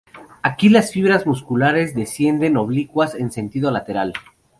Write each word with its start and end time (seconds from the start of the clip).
Aquí 0.41 0.69
las 0.69 0.91
fibras 0.91 1.27
musculares 1.27 1.93
descienden 1.93 2.57
oblicuas 2.57 3.13
en 3.13 3.31
sentido 3.31 3.69
lateral. 3.69 4.13